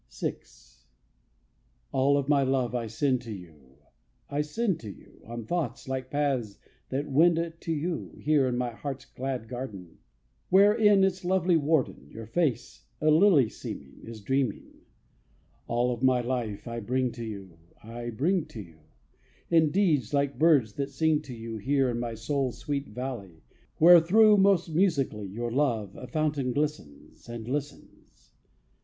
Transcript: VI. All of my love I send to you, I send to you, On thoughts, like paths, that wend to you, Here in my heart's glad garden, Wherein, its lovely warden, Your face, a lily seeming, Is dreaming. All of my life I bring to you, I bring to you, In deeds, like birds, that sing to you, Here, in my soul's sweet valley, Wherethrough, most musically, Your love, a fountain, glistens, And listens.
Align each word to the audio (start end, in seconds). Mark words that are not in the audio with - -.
VI. 0.19 0.35
All 1.91 2.17
of 2.17 2.27
my 2.27 2.41
love 2.41 2.73
I 2.73 2.87
send 2.87 3.21
to 3.21 3.31
you, 3.31 3.77
I 4.31 4.41
send 4.41 4.79
to 4.79 4.89
you, 4.91 5.21
On 5.27 5.45
thoughts, 5.45 5.87
like 5.87 6.09
paths, 6.09 6.57
that 6.89 7.07
wend 7.07 7.53
to 7.59 7.71
you, 7.71 8.15
Here 8.19 8.47
in 8.47 8.57
my 8.57 8.71
heart's 8.71 9.05
glad 9.05 9.47
garden, 9.47 9.99
Wherein, 10.49 11.03
its 11.03 11.23
lovely 11.23 11.55
warden, 11.55 12.07
Your 12.09 12.25
face, 12.25 12.83
a 12.99 13.11
lily 13.11 13.47
seeming, 13.47 13.99
Is 14.01 14.21
dreaming. 14.21 14.71
All 15.67 15.93
of 15.93 16.01
my 16.01 16.19
life 16.21 16.67
I 16.67 16.79
bring 16.79 17.11
to 17.11 17.23
you, 17.23 17.59
I 17.83 18.09
bring 18.09 18.47
to 18.47 18.59
you, 18.59 18.79
In 19.51 19.69
deeds, 19.69 20.15
like 20.15 20.39
birds, 20.39 20.73
that 20.77 20.89
sing 20.89 21.21
to 21.21 21.33
you, 21.35 21.57
Here, 21.57 21.91
in 21.91 21.99
my 21.99 22.15
soul's 22.15 22.57
sweet 22.57 22.87
valley, 22.87 23.43
Wherethrough, 23.79 24.37
most 24.37 24.69
musically, 24.69 25.27
Your 25.27 25.51
love, 25.51 25.95
a 25.95 26.07
fountain, 26.07 26.53
glistens, 26.53 27.29
And 27.29 27.47
listens. 27.47 28.33